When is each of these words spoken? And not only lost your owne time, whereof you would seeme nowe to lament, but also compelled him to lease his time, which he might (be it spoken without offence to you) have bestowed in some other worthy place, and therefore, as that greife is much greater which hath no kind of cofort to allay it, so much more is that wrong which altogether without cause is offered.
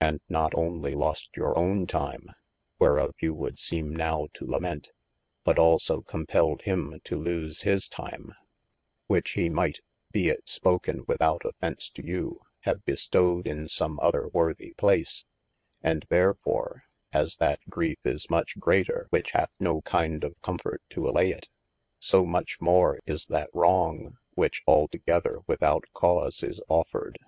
And 0.00 0.22
not 0.30 0.54
only 0.54 0.94
lost 0.94 1.36
your 1.36 1.54
owne 1.58 1.86
time, 1.86 2.30
whereof 2.78 3.14
you 3.20 3.34
would 3.34 3.56
seeme 3.58 3.90
nowe 3.94 4.26
to 4.32 4.46
lament, 4.46 4.88
but 5.44 5.58
also 5.58 6.00
compelled 6.00 6.62
him 6.62 6.98
to 7.04 7.18
lease 7.18 7.60
his 7.64 7.86
time, 7.86 8.32
which 9.06 9.32
he 9.32 9.50
might 9.50 9.80
(be 10.12 10.30
it 10.30 10.48
spoken 10.48 11.04
without 11.06 11.42
offence 11.44 11.90
to 11.90 12.02
you) 12.02 12.40
have 12.60 12.86
bestowed 12.86 13.46
in 13.46 13.68
some 13.68 14.00
other 14.00 14.28
worthy 14.28 14.72
place, 14.78 15.26
and 15.82 16.06
therefore, 16.08 16.84
as 17.12 17.36
that 17.36 17.60
greife 17.68 18.00
is 18.06 18.30
much 18.30 18.58
greater 18.58 19.08
which 19.10 19.32
hath 19.32 19.50
no 19.60 19.82
kind 19.82 20.24
of 20.24 20.40
cofort 20.40 20.80
to 20.88 21.06
allay 21.06 21.32
it, 21.32 21.50
so 21.98 22.24
much 22.24 22.62
more 22.62 22.98
is 23.04 23.26
that 23.26 23.50
wrong 23.52 24.16
which 24.32 24.62
altogether 24.66 25.40
without 25.46 25.84
cause 25.92 26.42
is 26.42 26.62
offered. 26.70 27.18